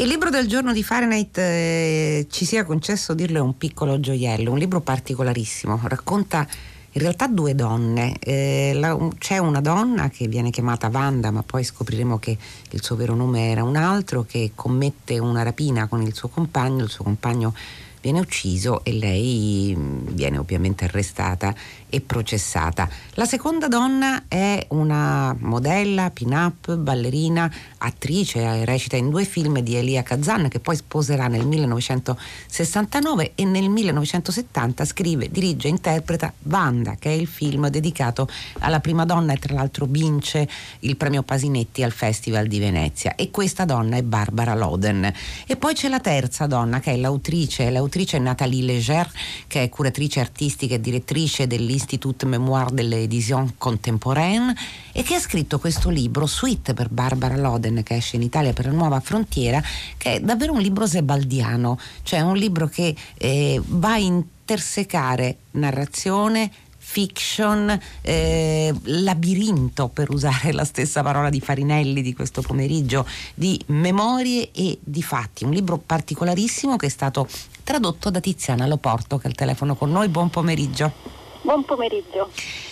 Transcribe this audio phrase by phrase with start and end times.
[0.00, 4.50] Il libro del giorno di Fahrenheit eh, ci sia concesso dirlo è un piccolo gioiello,
[4.50, 6.48] un libro particolarissimo, racconta
[6.92, 8.16] in realtà due donne.
[8.18, 12.34] Eh, la, c'è una donna che viene chiamata Wanda, ma poi scopriremo che
[12.70, 16.82] il suo vero nome era un altro, che commette una rapina con il suo compagno,
[16.82, 17.52] il suo compagno
[18.00, 21.54] viene ucciso e lei mm, viene ovviamente arrestata
[21.90, 22.88] e processata.
[23.14, 29.74] La seconda donna è una modella, pin-up, ballerina, attrice, eh, recita in due film di
[29.74, 36.94] Elia Kazan che poi sposerà nel 1969 e nel 1970 scrive, dirige e interpreta Wanda,
[36.98, 38.28] che è il film dedicato
[38.60, 40.48] alla prima donna e tra l'altro vince
[40.80, 45.12] il premio Pasinetti al Festival di Venezia e questa donna è Barbara Loden.
[45.46, 49.10] E poi c'è la terza donna che è l'autrice, l'autrice Nathalie Leger
[49.46, 54.54] che è curatrice artistica e direttrice dell'Istituto l'Institut Mémoire de l'Édition Contemporaine
[54.92, 58.66] e che ha scritto questo libro, Suite per Barbara Loden, che esce in Italia per
[58.66, 59.62] la Nuova Frontiera,
[59.96, 66.50] che è davvero un libro sebaldiano, cioè un libro che eh, va a intersecare narrazione,
[66.76, 74.50] fiction, eh, labirinto, per usare la stessa parola di Farinelli di questo pomeriggio, di memorie
[74.52, 75.44] e di fatti.
[75.44, 77.26] Un libro particolarissimo che è stato
[77.64, 80.08] tradotto da Tiziana Loporto che è al telefono con noi.
[80.08, 81.19] Buon pomeriggio.
[81.50, 82.30] Buon pomeriggio.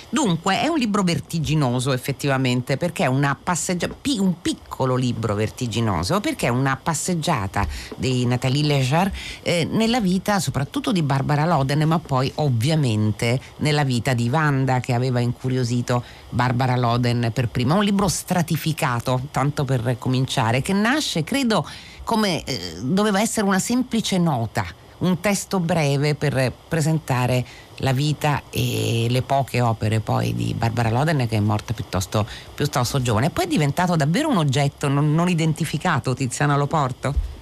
[0.08, 6.46] Dunque, è un libro vertiginoso effettivamente, perché è una passeggiata, un piccolo libro vertiginoso, perché
[6.46, 9.12] è una passeggiata di Nathalie Leger
[9.42, 14.94] eh, nella vita soprattutto di Barbara Loden, ma poi ovviamente nella vita di Wanda che
[14.94, 17.74] aveva incuriosito Barbara Loden per prima.
[17.74, 21.68] Un libro stratificato, tanto per cominciare, che nasce, credo,
[22.04, 24.64] come eh, doveva essere una semplice nota,
[24.98, 31.26] un testo breve per presentare la vita e le poche opere poi di Barbara Loden
[31.28, 33.26] che è morta piuttosto, piuttosto giovane.
[33.26, 37.36] E poi è diventato davvero un oggetto non, non identificato, Tiziana Loporto?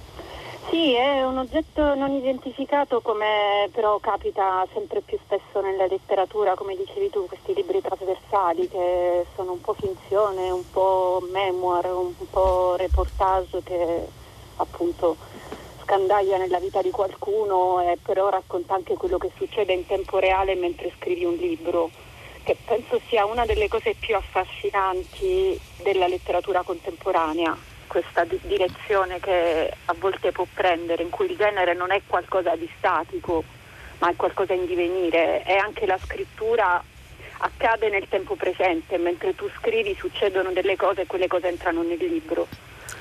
[0.69, 6.75] Sì, è un oggetto non identificato come però capita sempre più spesso nella letteratura, come
[6.75, 12.75] dicevi tu, questi libri trasversali che sono un po' finzione, un po' memoir, un po'
[12.75, 14.07] reportage che
[14.57, 15.15] appunto
[15.87, 20.53] scandaglia nella vita di qualcuno e però racconta anche quello che succede in tempo reale
[20.55, 21.89] mentre scrivi un libro,
[22.43, 27.55] che penso sia una delle cose più affascinanti della letteratura contemporanea,
[27.87, 32.53] questa di- direzione che a volte può prendere, in cui il genere non è qualcosa
[32.57, 33.45] di statico,
[33.99, 36.83] ma è qualcosa in divenire e anche la scrittura
[37.39, 41.97] accade nel tempo presente, mentre tu scrivi succedono delle cose e quelle cose entrano nel
[41.97, 42.47] libro.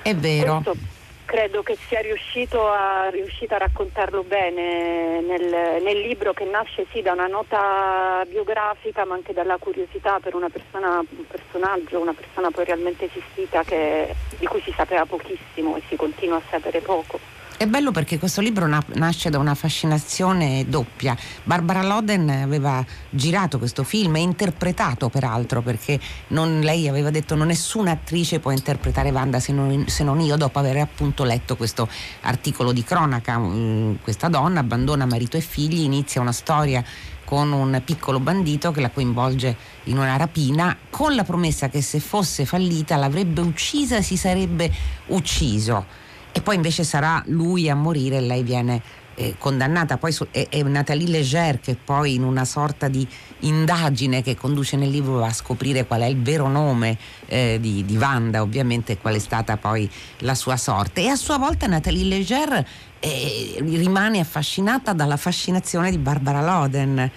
[0.03, 0.61] È vero.
[0.63, 0.96] Questo
[1.27, 7.13] credo che sia riuscito a, a raccontarlo bene nel, nel, libro che nasce sì da
[7.13, 12.65] una nota biografica ma anche dalla curiosità per una persona, un personaggio, una persona poi
[12.65, 17.19] realmente esistita che, di cui si sapeva pochissimo e si continua a sapere poco.
[17.59, 21.17] È bello perché questo libro na- nasce da una fascinazione doppia.
[21.43, 27.47] Barbara Loden aveva girato questo film e interpretato peraltro perché non, lei aveva detto non
[27.47, 31.89] nessuna attrice può interpretare Wanda se non, se non io dopo aver appunto letto questo
[32.21, 33.39] articolo di cronaca.
[33.39, 36.85] Mm, questa donna abbandona marito e figli, inizia una storia
[37.25, 42.01] con un piccolo bandito che la coinvolge in una rapina con la promessa che se
[42.01, 44.71] fosse fallita l'avrebbe uccisa e si sarebbe
[45.07, 46.05] ucciso
[46.37, 48.83] e poi invece sarà lui a morire e lei viene
[49.15, 49.97] eh, condannata.
[49.97, 53.09] Poi su, è, è, Nathalie Leger che poi in una sorta di
[53.41, 57.87] indagine che conduce nel libro va a scoprire qual è il vero nome eh, di,
[57.87, 61.05] di Wanda, ovviamente qual è stata poi la sua sorte.
[61.05, 62.67] E a sua volta Nathalie Leger
[63.01, 67.11] eh, rimane affascinata dalla fascinazione di Barbara Loden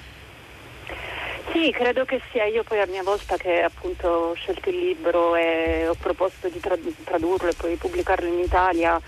[1.52, 5.36] sì, credo che sia io poi a mia volta che appunto ho scelto il libro
[5.36, 9.00] e ho proposto di tradurlo e poi pubblicarlo in Italia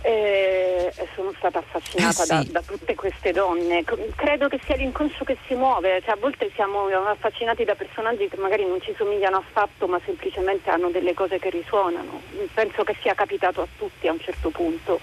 [0.00, 2.28] e sono stata affascinata eh sì.
[2.28, 3.84] da, da, tutte queste donne.
[4.14, 8.36] Credo che sia l'inconscio che si muove, cioè, a volte siamo affascinati da personaggi che
[8.36, 12.22] magari non ci somigliano affatto ma semplicemente hanno delle cose che risuonano.
[12.54, 15.00] Penso che sia capitato a tutti a un certo punto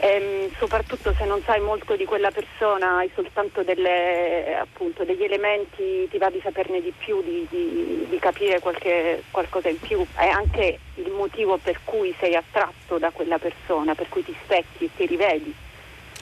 [0.00, 6.08] ehm, soprattutto se non sai molto di quella persona, hai soltanto delle, appunto, degli elementi,
[6.10, 10.04] ti va di saperne di più, di, di, di capire qualche, qualcosa in più.
[10.14, 14.84] È anche il motivo per cui sei attratto da quella persona, per cui ti specchi
[14.84, 15.54] e ti rivedi.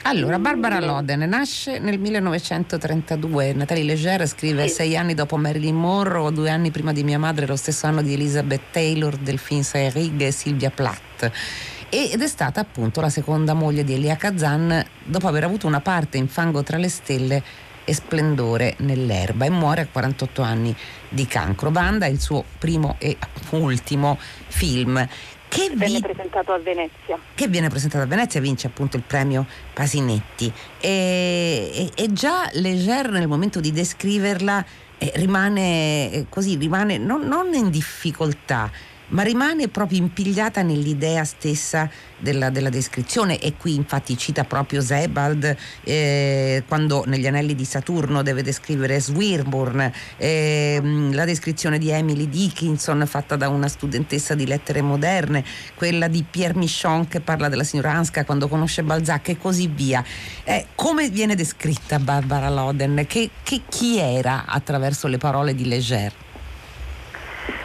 [0.07, 4.75] Allora, Barbara Loden nasce nel 1932, Natalie Leger scrive sì.
[4.75, 8.13] sei anni dopo Marilyn Monroe, due anni prima di mia madre, lo stesso anno di
[8.13, 11.31] Elizabeth Taylor, Delphine Seyrig e Sylvia Plath
[12.03, 16.17] ed è stata appunto la seconda moglie di Elia Kazan dopo aver avuto una parte
[16.17, 17.43] in fango tra le stelle
[17.85, 20.75] e splendore nell'erba e muore a 48 anni
[21.07, 21.71] di cancro.
[21.71, 23.15] Banda è il suo primo e
[23.51, 25.07] ultimo film
[25.47, 26.01] che viene vi...
[26.01, 27.17] presentato a Venezia.
[27.33, 30.51] Che viene presentato a Venezia, vince appunto il premio Pasinetti.
[30.81, 34.65] E, e, e già Leger nel momento di descriverla
[34.97, 38.69] eh, rimane eh, così, rimane non, non in difficoltà
[39.09, 43.39] ma rimane proprio impigliata nell'idea stessa della, della descrizione.
[43.39, 49.93] E qui infatti cita proprio Sebald eh, quando negli anelli di Saturno deve descrivere Swinburne
[50.17, 50.79] eh,
[51.11, 55.43] la descrizione di Emily Dickinson fatta da una studentessa di lettere moderne
[55.75, 60.03] quella di Pierre Michon che parla della signora Anska quando conosce Balzac e così via.
[60.43, 63.05] Eh, come viene descritta Barbara Loden?
[63.07, 66.23] Che, che chi era attraverso le parole di Leger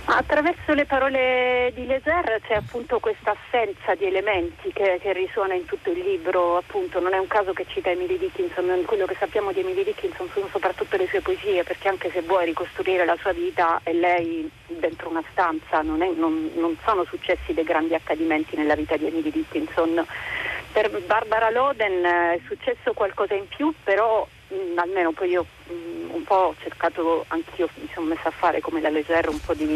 [0.04, 5.64] Attraverso le parole di Leger c'è appunto questa assenza di elementi che, che, risuona in
[5.66, 9.52] tutto il libro, appunto non è un caso che cita Emily Dickinson, quello che sappiamo
[9.52, 13.32] di Emily Dickinson sono soprattutto le sue poesie, perché anche se vuoi ricostruire la sua
[13.32, 18.56] vita è lei dentro una stanza, non, è, non, non sono successi dei grandi accadimenti
[18.56, 20.04] nella vita di Emily Dickinson.
[20.72, 26.24] Per Barbara Loden è successo qualcosa in più, però mh, almeno poi io mh, un
[26.24, 29.66] po' ho cercato, anch'io mi sono messa a fare come la leggera un po' di,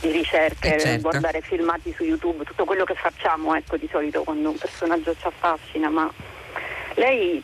[0.00, 1.02] di ricerche, eh certo.
[1.02, 5.26] guardare filmati su YouTube, tutto quello che facciamo ecco, di solito quando un personaggio ci
[5.26, 6.12] affascina, ma
[6.94, 7.42] lei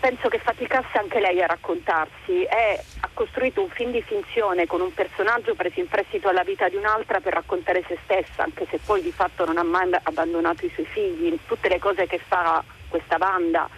[0.00, 4.80] penso che faticasse anche lei a raccontarsi e ha costruito un film di finzione con
[4.80, 8.78] un personaggio preso in prestito alla vita di un'altra per raccontare se stessa, anche se
[8.84, 12.62] poi di fatto non ha mai abbandonato i suoi figli, tutte le cose che fa
[12.88, 13.68] questa banda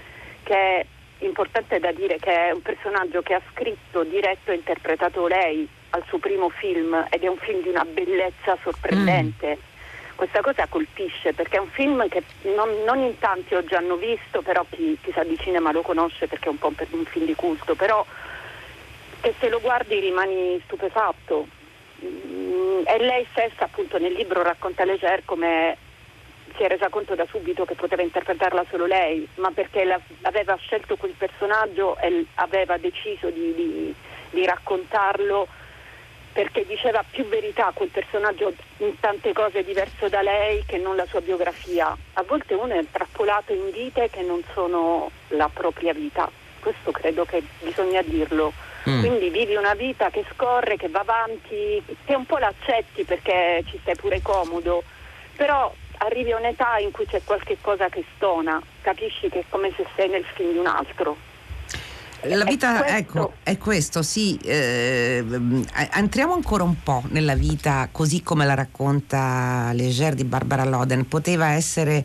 [0.43, 0.87] che è
[1.19, 6.05] importante da dire che è un personaggio che ha scritto, diretto e interpretato lei al
[6.07, 9.57] suo primo film ed è un film di una bellezza sorprendente.
[9.57, 9.75] Mm.
[10.15, 12.23] Questa cosa colpisce perché è un film che
[12.55, 16.27] non, non, in tanti oggi hanno visto, però chi, chi, sa di cinema lo conosce
[16.27, 18.05] perché è un po' un, film di culto, però
[19.21, 21.47] che se lo guardi rimani stupefatto.
[22.05, 25.77] Mm, e lei stessa appunto nel libro racconta Leger come
[26.55, 30.57] si è resa conto da subito che poteva interpretarla solo lei, ma perché la, aveva
[30.57, 33.95] scelto quel personaggio e aveva deciso di, di,
[34.31, 35.49] di raccontarlo
[36.37, 41.07] perché diceva più verità quel personaggio in tante cose diverso da lei che non la
[41.07, 41.97] sua biografia.
[42.13, 47.25] A volte uno è trappolato in vite che non sono la propria vita, questo credo
[47.25, 48.53] che bisogna dirlo.
[48.87, 49.01] Mm.
[49.01, 53.79] Quindi vivi una vita che scorre, che va avanti, che un po' l'accetti perché ci
[53.81, 54.83] stai pure comodo,
[55.37, 59.73] però arrivi a un'età in cui c'è qualche cosa che stona, capisci che è come
[59.77, 61.17] se sei nel film di un altro.
[62.23, 64.37] La vita, è ecco, è questo, sì.
[64.43, 65.25] Eh,
[65.93, 71.07] entriamo ancora un po' nella vita così come la racconta Leger di Barbara Loden.
[71.07, 72.05] Poteva essere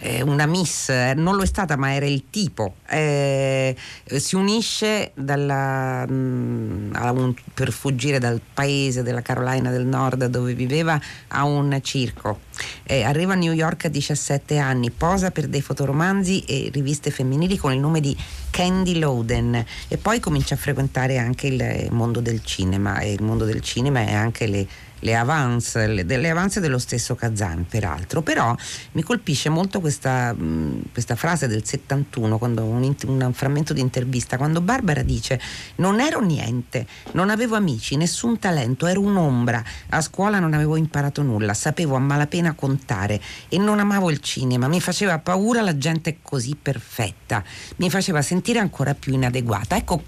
[0.00, 5.12] eh, una miss, eh, non lo è stata ma era il tipo, eh, si unisce
[5.14, 11.44] dalla, mh, mm, un, per fuggire dal paese della Carolina del Nord dove viveva a
[11.44, 12.40] un circo.
[12.82, 17.56] Eh, arriva a New York a 17 anni, posa per dei fotoromanzi e riviste femminili
[17.56, 18.16] con il nome di
[18.50, 23.44] Candy Loden e poi comincia a frequentare anche il mondo del cinema e il mondo
[23.44, 24.66] del cinema è anche le
[25.00, 28.54] le avance, le, le avance dello stesso Kazan peraltro, però
[28.92, 34.36] mi colpisce molto questa, mh, questa frase del 71, quando un, un, frammento di intervista,
[34.36, 35.40] quando Barbara dice
[35.76, 41.22] non ero niente, non avevo amici, nessun talento, ero un'ombra, a scuola non avevo imparato
[41.22, 46.18] nulla, sapevo a malapena contare e non amavo il cinema, mi faceva paura la gente
[46.22, 47.42] così perfetta,
[47.76, 49.76] mi faceva sentire ancora più inadeguata.
[49.76, 50.02] Ecco,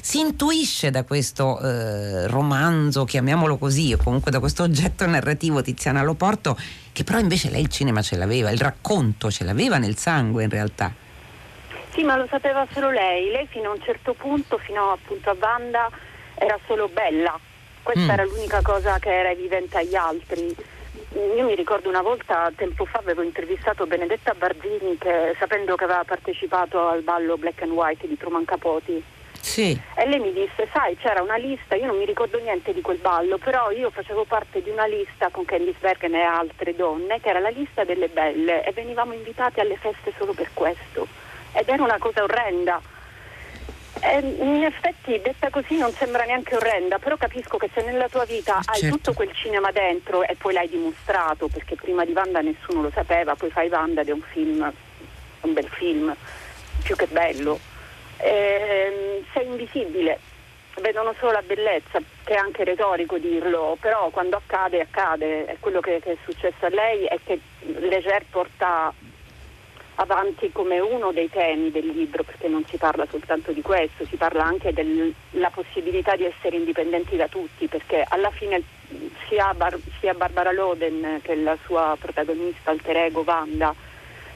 [0.00, 5.62] si intuisce da questo eh, romanzo, chiamiamolo così, o comunque da da questo oggetto narrativo
[5.62, 6.56] Tiziana Loporto,
[6.92, 10.50] che però invece lei il cinema ce l'aveva, il racconto ce l'aveva nel sangue in
[10.50, 10.92] realtà.
[11.90, 13.30] Sì, ma lo sapeva solo lei.
[13.30, 15.90] Lei fino a un certo punto, fino appunto a Banda,
[16.36, 17.38] era solo bella.
[17.82, 18.10] Questa mm.
[18.10, 20.54] era l'unica cosa che era evidente agli altri.
[21.36, 26.04] Io mi ricordo una volta, tempo fa, avevo intervistato Benedetta Barzini che, sapendo che aveva
[26.04, 29.16] partecipato al ballo Black and White di Truman Capote
[29.48, 29.80] sì.
[29.94, 32.98] E lei mi disse, sai, c'era una lista, io non mi ricordo niente di quel
[32.98, 37.30] ballo, però io facevo parte di una lista con Candice Bergen e altre donne, che
[37.30, 41.08] era la lista delle belle, e venivamo invitati alle feste solo per questo.
[41.54, 42.80] Ed era una cosa orrenda.
[44.00, 48.26] E in effetti detta così non sembra neanche orrenda, però capisco che se nella tua
[48.26, 48.84] vita certo.
[48.84, 52.90] hai tutto quel cinema dentro e poi l'hai dimostrato, perché prima di Wanda nessuno lo
[52.92, 54.72] sapeva, poi fai Wanda ed è un film,
[55.40, 56.14] un bel film,
[56.82, 57.67] più che bello
[58.18, 60.18] eh, sei invisibile,
[60.80, 65.46] vedono solo la bellezza, che è anche retorico dirlo, però quando accade, accade.
[65.46, 67.40] E quello che, che, è successo a lei è che
[67.78, 68.92] Leger porta
[70.00, 74.16] avanti come uno dei temi del libro, perché non si parla soltanto di questo, si
[74.16, 78.62] parla anche della possibilità di essere indipendenti da tutti, perché alla fine
[79.28, 83.74] sia, Bar- sia Barbara Loden che la sua protagonista alter ego Wanda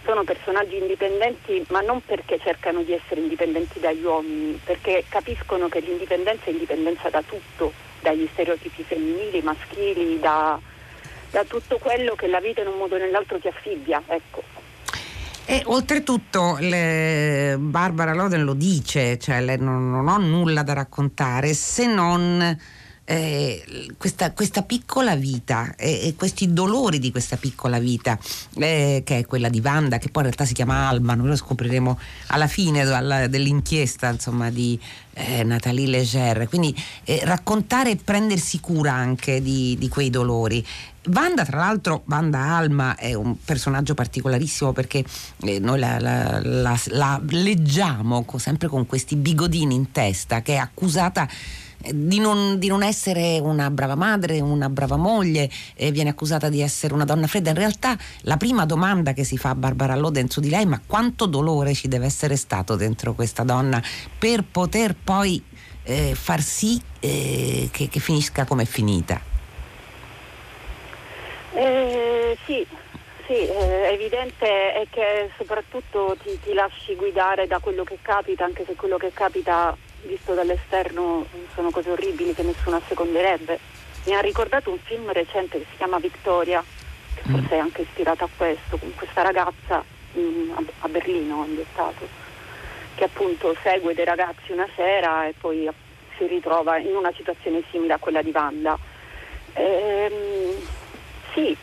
[0.04, 5.80] sono personaggi indipendenti ma non perché cercano di essere indipendenti dagli uomini, perché capiscono che
[5.80, 10.58] l'indipendenza è indipendenza da tutto, dagli stereotipi femminili, maschili, da,
[11.30, 14.02] da tutto quello che la vita in un modo o nell'altro ti affibbia.
[14.06, 14.42] Ecco.
[15.44, 21.86] E oltretutto le, Barbara Loden lo dice, cioè non, non ho nulla da raccontare se
[21.86, 22.56] non
[23.04, 28.18] eh, questa, questa, piccola vita e, e, questi dolori di questa piccola vita,
[28.54, 31.36] eh, che è quella di Wanda, che poi in realtà si chiama Alma, noi lo
[31.36, 34.78] scopriremo alla fine alla, dell'inchiesta insomma, di
[35.14, 36.48] eh, Nathalie Leger.
[36.48, 40.64] Quindi eh, raccontare e prendersi cura anche di, di quei dolori.
[41.12, 45.04] Wanda, tra l'altro, Wanda Alma è un personaggio particolarissimo perché
[45.40, 50.58] eh, noi la, la, la, la leggiamo sempre con questi bigodini in testa, che è
[50.58, 51.28] accusata
[51.90, 56.60] di non, di non, essere una brava madre, una brava moglie, eh, viene accusata di
[56.60, 57.50] essere una donna fredda.
[57.50, 60.66] In realtà la prima domanda che si fa a Barbara Loden su di lei è
[60.66, 63.82] ma quanto dolore ci deve essere stato dentro questa donna
[64.18, 65.42] per poter poi
[65.84, 69.20] eh, far sì eh, che, che, finisca come è finita?
[71.54, 72.66] Eh, sì,
[73.26, 78.44] sì, eh, è evidente è che soprattutto ti, ti lasci guidare da quello che capita,
[78.44, 83.58] anche se quello che capita visto dall'esterno sono cose orribili che nessuno asseconderebbe.
[84.04, 86.62] Mi ha ricordato un film recente che si chiama Victoria,
[87.14, 92.08] che forse è anche ispirato a questo, con questa ragazza in, a, a, Berlino ambientato,
[92.94, 95.68] che appunto segue dei ragazzi una sera e poi
[96.16, 98.76] si ritrova in una situazione simile a quella di Wanda.
[99.54, 100.54] Ehm,
[101.32, 101.56] sì,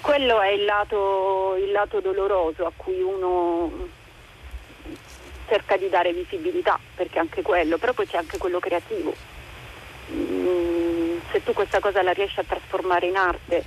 [0.00, 3.88] quello è il lato, il lato doloroso a cui uno
[5.48, 9.14] cerca di dare visibilità, perché anche quello, però poi c'è anche quello creativo.
[10.12, 13.64] Mm, se tu questa cosa la riesci a trasformare in arte,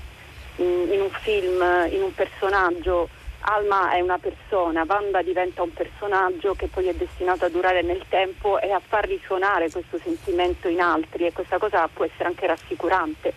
[0.57, 3.09] in, in un film, in un personaggio,
[3.41, 8.03] Alma è una persona, Wanda diventa un personaggio che poi è destinato a durare nel
[8.09, 12.47] tempo e a far risuonare questo sentimento in altri e questa cosa può essere anche
[12.47, 13.33] rassicurante.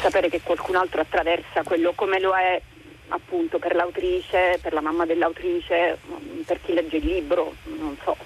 [0.00, 2.60] Sapere che qualcun altro attraversa quello come lo è
[3.08, 5.98] appunto per l'autrice, per la mamma dell'autrice,
[6.44, 8.16] per chi legge il libro, non so.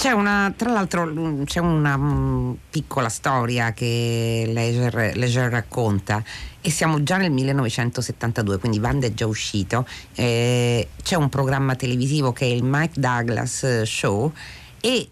[0.00, 6.24] C'è una, tra l'altro mm, c'è una um, piccola storia che Leger, Leger, racconta
[6.62, 12.32] e siamo già nel 1972, quindi Wanda è già uscito, eh, c'è un programma televisivo
[12.32, 14.32] che è il Mike Douglas Show
[14.80, 15.06] e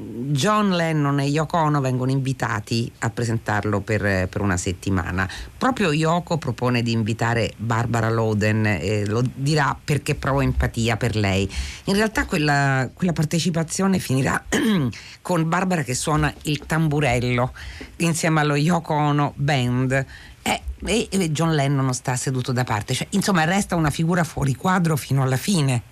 [0.00, 5.28] John Lennon e Yoko Ono vengono invitati a presentarlo per, per una settimana.
[5.56, 11.50] Proprio Yoko propone di invitare Barbara Loden, eh, lo dirà perché provo empatia per lei.
[11.84, 14.44] In realtà quella, quella partecipazione finirà
[15.20, 17.52] con Barbara che suona il tamburello
[17.96, 20.06] insieme allo Yoko Ono Band.
[20.42, 24.96] E, e John Lennon sta seduto da parte, cioè, insomma resta una figura fuori quadro
[24.96, 25.82] fino alla fine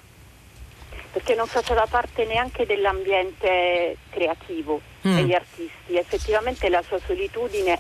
[1.17, 5.17] perché non faceva parte neanche dell'ambiente creativo mm.
[5.17, 5.97] degli artisti.
[5.97, 7.79] Effettivamente la sua solitudine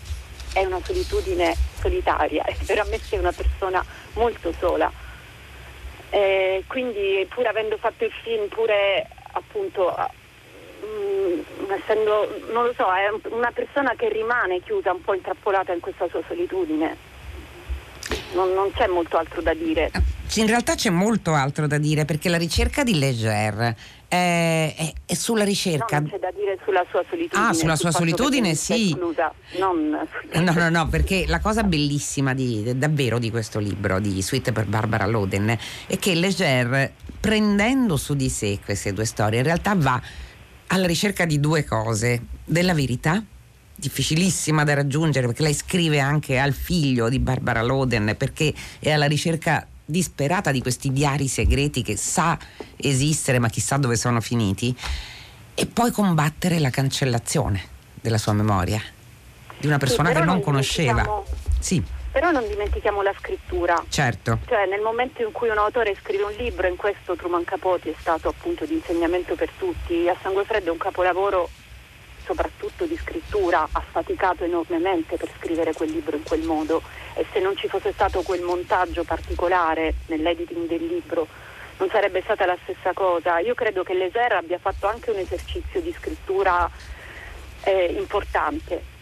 [0.55, 4.91] è una solitudine solitaria e veramente è una persona molto sola.
[6.09, 9.95] Eh, quindi pur avendo fatto il film, pure appunto
[10.81, 15.75] mh, mm, essendo, non lo so, è una persona che rimane chiusa, un po' intrappolata
[15.75, 16.97] in questa sua solitudine.
[18.33, 19.91] Non, non c'è molto altro da dire.
[20.35, 23.75] In realtà c'è molto altro da dire perché la ricerca di Leger
[24.07, 26.01] è, è, è sulla ricerca.
[26.01, 27.49] No, c'è da dire sulla sua solitudine.
[27.49, 28.91] Ah, sulla sua solitudine sì.
[28.91, 30.09] Esclusa, non...
[30.33, 34.67] No, no, no, perché la cosa bellissima di, davvero di questo libro di Suite per
[34.67, 35.57] Barbara Loden
[35.87, 40.01] è che Leger, prendendo su di sé queste due storie, in realtà va
[40.69, 43.25] alla ricerca di due cose: della verità
[43.79, 49.07] difficilissima da raggiungere perché lei scrive anche al figlio di Barbara Loden perché è alla
[49.07, 52.37] ricerca disperata di questi diari segreti che sa
[52.77, 54.77] esistere ma chissà dove sono finiti
[55.55, 57.63] e poi combattere la cancellazione
[57.95, 58.83] della sua memoria
[59.59, 61.23] di una persona sì, che non, non conosceva.
[61.59, 61.83] Sì.
[62.13, 63.83] Però non dimentichiamo la scrittura.
[63.89, 64.39] Certo.
[64.47, 67.95] Cioè nel momento in cui un autore scrive un libro, in questo Truman Capote è
[67.99, 71.49] stato appunto di insegnamento per tutti, a Sangue Freddo è un capolavoro
[72.27, 76.83] soprattutto di scrittura, ha faticato enormemente per scrivere quel libro in quel modo
[77.15, 81.27] e se non ci fosse stato quel montaggio particolare nell'editing del libro
[81.79, 83.39] non sarebbe stata la stessa cosa.
[83.39, 86.69] Io credo che Leser abbia fatto anche un esercizio di scrittura
[87.65, 88.95] eh, importante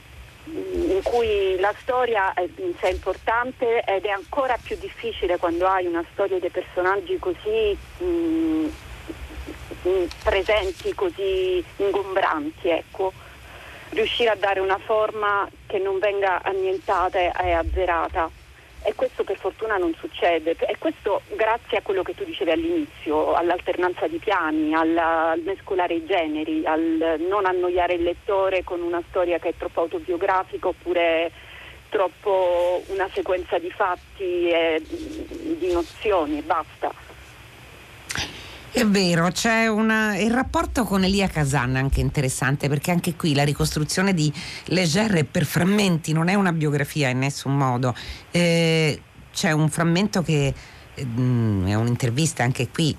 [0.46, 2.46] in cui la storia è
[2.78, 8.04] sé importante ed è ancora più difficile quando hai una storia dei personaggi così mh,
[8.04, 8.72] mh,
[10.22, 13.12] presenti, così ingombranti, ecco.
[13.90, 18.30] riuscire a dare una forma che non venga annientata e azzerata
[18.86, 23.32] e questo per fortuna non succede e questo grazie a quello che tu dicevi all'inizio,
[23.32, 29.02] all'alternanza di piani, alla, al mescolare i generi, al non annoiare il lettore con una
[29.08, 31.30] storia che è troppo autobiografica oppure
[31.88, 36.92] troppo una sequenza di fatti e di nozioni e basta.
[38.74, 40.16] È vero, c'è una...
[40.16, 44.32] il rapporto con Elia Kazan è anche interessante perché anche qui la ricostruzione di
[44.64, 47.94] Leger per frammenti non è una biografia in nessun modo.
[48.32, 49.00] Eh,
[49.32, 50.52] c'è un frammento che
[50.92, 52.96] eh, è un'intervista anche qui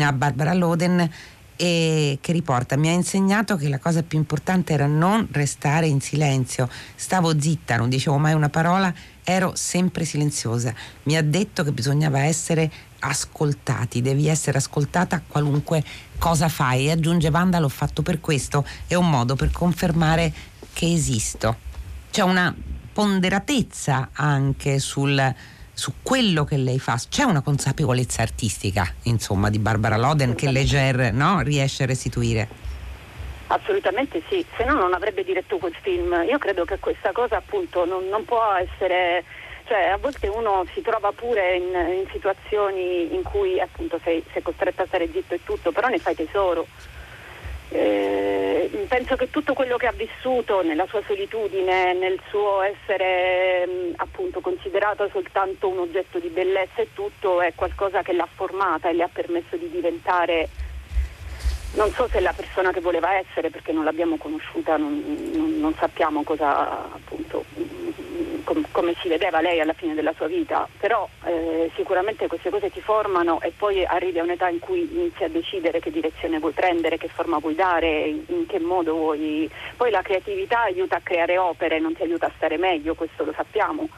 [0.00, 1.10] a Barbara Loden
[1.56, 6.02] e che riporta mi ha insegnato che la cosa più importante era non restare in
[6.02, 6.68] silenzio.
[6.94, 8.92] Stavo zitta, non dicevo mai una parola,
[9.24, 10.74] ero sempre silenziosa.
[11.04, 12.70] Mi ha detto che bisognava essere
[13.00, 15.82] ascoltati, devi essere ascoltata qualunque
[16.18, 16.86] cosa fai.
[16.86, 20.32] E aggiunge Vanda, l'ho fatto per questo, è un modo per confermare
[20.72, 21.56] che esisto.
[22.10, 22.54] C'è una
[22.92, 25.34] ponderatezza anche sul,
[25.72, 26.98] su quello che lei fa.
[27.08, 32.48] C'è una consapevolezza artistica, insomma, di Barbara Loden che Leger no, riesce a restituire.
[33.48, 36.24] Assolutamente sì, se no non avrebbe diretto quel film.
[36.28, 39.24] Io credo che questa cosa appunto non, non può essere
[39.66, 44.42] cioè a volte uno si trova pure in, in situazioni in cui appunto sei, sei
[44.42, 46.66] costretto a stare zitto e tutto, però ne fai tesoro.
[47.68, 53.94] Eh, penso che tutto quello che ha vissuto nella sua solitudine, nel suo essere mh,
[53.96, 58.94] appunto considerato soltanto un oggetto di bellezza e tutto, è qualcosa che l'ha formata e
[58.94, 60.48] le ha permesso di diventare,
[61.72, 65.74] non so se la persona che voleva essere, perché non l'abbiamo conosciuta, non, non, non
[65.74, 67.44] sappiamo cosa appunto
[68.46, 72.70] com- come si vedeva lei alla fine della sua vita, però eh, sicuramente queste cose
[72.70, 76.52] ti formano e poi arrivi a un'età in cui inizi a decidere che direzione vuoi
[76.52, 79.50] prendere, che forma vuoi dare, in che modo vuoi.
[79.76, 83.32] Poi la creatività aiuta a creare opere, non ti aiuta a stare meglio, questo lo
[83.34, 83.88] sappiamo,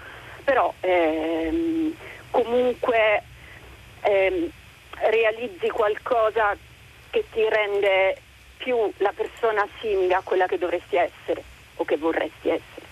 [0.42, 1.94] però ehm,
[2.30, 3.22] comunque
[4.00, 4.50] ehm,
[5.10, 6.56] realizzi qualcosa
[7.18, 8.20] che ti rende
[8.58, 11.42] più la persona simile a quella che dovresti essere
[11.76, 12.86] o che vorresti essere.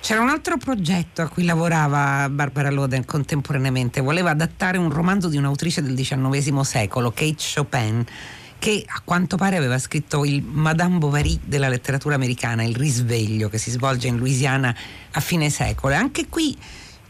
[0.00, 5.36] C'era un altro progetto a cui lavorava Barbara Loden contemporaneamente, voleva adattare un romanzo di
[5.36, 8.04] un'autrice del XIX secolo, Kate Chopin,
[8.58, 13.58] che a quanto pare aveva scritto il Madame Bovary della letteratura americana, Il risveglio, che
[13.58, 14.74] si svolge in Louisiana
[15.10, 15.92] a fine secolo.
[15.92, 16.56] E anche qui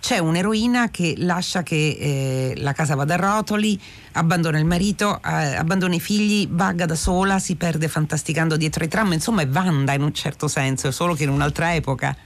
[0.01, 3.81] c'è un'eroina che lascia che eh, la casa vada a rotoli,
[4.13, 8.89] abbandona il marito, eh, abbandona i figli, vaga da sola, si perde fantasticando dietro i
[8.89, 12.17] tram, insomma è Vanda in un certo senso, solo che in un'altra epoca.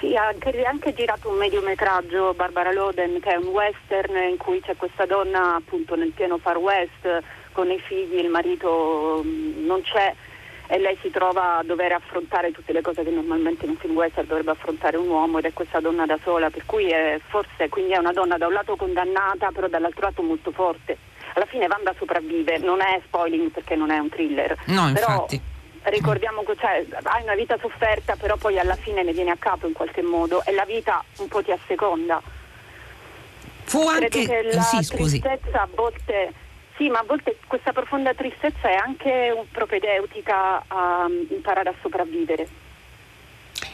[0.00, 4.60] Sì, ha anche, anche, girato un mediometraggio Barbara Loden che è un western in cui
[4.62, 9.82] c'è questa donna appunto nel pieno far west con i figli, il marito mm, non
[9.82, 10.14] c'è
[10.70, 13.96] e lei si trova a dover affrontare tutte le cose che normalmente in un film
[13.96, 17.68] western dovrebbe affrontare un uomo ed è questa donna da sola, per cui è, forse
[17.68, 20.96] quindi è una donna da un lato condannata però dall'altro lato molto forte.
[21.34, 24.56] Alla fine Wanda sopravvive, non è spoiling perché non è un thriller.
[24.66, 25.40] No, però, infatti
[25.82, 29.66] ricordiamo che cioè, hai una vita sofferta, però poi alla fine ne viene a capo
[29.66, 32.22] in qualche modo e la vita un po' ti asseconda.
[33.64, 36.32] Fu anche Credo che la sì, tristezza a volte
[36.80, 42.48] sì, ma a volte questa profonda tristezza è anche propedeutica a um, imparare a sopravvivere.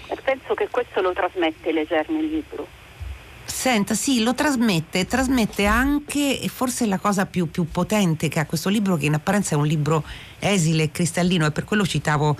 [0.08, 2.66] E penso che questo lo trasmette Leger nel libro.
[3.44, 8.46] Senta, sì, lo trasmette, trasmette anche, e forse la cosa più, più potente che ha
[8.46, 10.02] questo libro, che in apparenza è un libro
[10.40, 12.36] esile e cristallino, e per quello citavo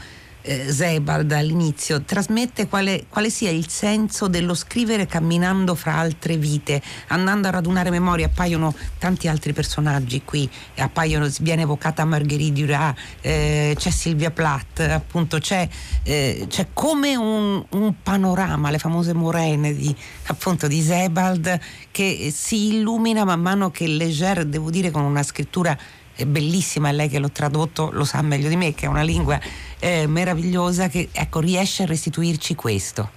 [0.47, 6.81] eh, Sebald all'inizio, trasmette quale, quale, sia il senso dello scrivere camminando fra altre vite,
[7.09, 13.75] andando a radunare memorie, appaiono tanti altri personaggi qui, appaiono, viene evocata Marguerite Duras, eh,
[13.77, 15.69] c'è Silvia Plath, appunto c'è,
[16.05, 19.95] eh, c'è come un, un, panorama, le famose morene di,
[20.27, 21.59] appunto, di Sebald
[21.91, 25.77] che si illumina man mano che Leger, devo dire con una scrittura
[26.25, 29.39] bellissima, lei che l'ho tradotto lo sa meglio di me, che è una lingua
[29.81, 33.11] eh, meravigliosa che ecco, riesce a restituirci questo.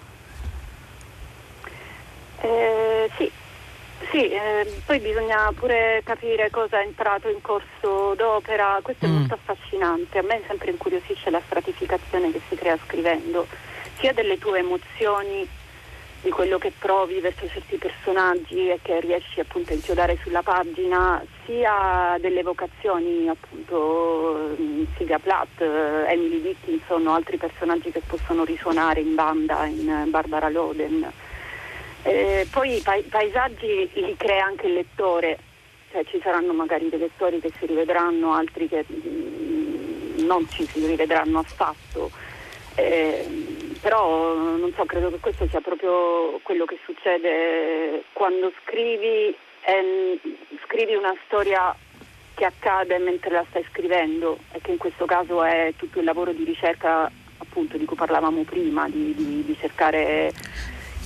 [2.41, 3.31] Eh, sì,
[4.11, 9.09] sì eh, poi bisogna pure capire cosa è entrato in corso d'opera, questo mm.
[9.09, 13.47] è molto affascinante, a me sempre incuriosisce la stratificazione che si crea scrivendo,
[13.99, 15.47] sia delle tue emozioni
[16.21, 21.23] di quello che provi verso certi personaggi e che riesci appunto a inchiodare sulla pagina,
[21.49, 24.55] sia delle vocazioni appunto
[24.95, 30.49] Silvia Plath, eh, Emily Dickinson o altri personaggi che possono risuonare in banda in Barbara
[30.49, 31.11] Loden.
[32.03, 35.39] Eh, poi i pa- paesaggi li crea anche il lettore,
[35.91, 40.85] cioè ci saranno magari dei lettori che si rivedranno, altri che mm, non ci si
[40.85, 42.11] rivedranno affatto
[42.75, 43.25] Eh,
[43.81, 49.35] però non so, credo che questo sia proprio quello che succede quando scrivi,
[49.65, 50.19] eh,
[50.65, 51.75] scrivi una storia
[52.35, 56.31] che accade mentre la stai scrivendo e che in questo caso è tutto il lavoro
[56.31, 60.31] di ricerca appunto di cui parlavamo prima, di, di, di cercare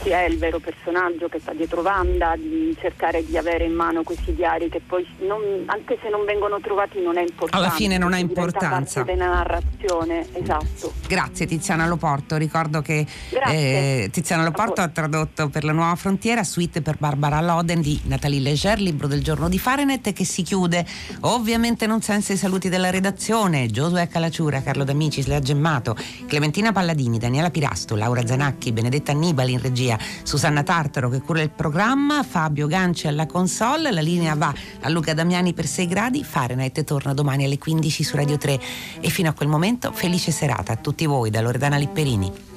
[0.04, 4.04] chi è il vero personaggio che sta dietro Wanda, di cercare di avere in mano
[4.04, 7.66] questi diari che poi non, anche se non vengono trovati non è importante.
[7.66, 9.04] Alla fine non ha importanza.
[9.04, 10.92] della narrazione, esatto.
[11.08, 13.06] Grazie Tiziana Loporto, ricordo che
[13.48, 18.42] eh, Tiziana Loporto ha tradotto per la nuova frontiera Suite per Barbara Loden di Nathalie
[18.42, 20.86] Leger, libro del giorno di Fahrenheit che si chiude
[21.22, 25.96] ovviamente non senza i saluti della redazione, Giosuè Calacciura, Carlo D'Amicis, Lea Gemmato,
[26.28, 31.42] Clementina Palladini, Daniela Pirasto, Laura Zanacchi, Benedetta Annibali in regia regia, Susanna Tartaro che cura
[31.42, 36.24] il programma, Fabio Ganci alla console, la linea va a Luca Damiani per 6 gradi,
[36.24, 38.60] Fahrenheit torna domani alle 15 su Radio 3
[39.00, 42.53] e fino a quel momento felice serata a tutti voi da Loredana Lipperini.